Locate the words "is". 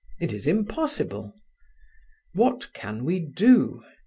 0.33-0.47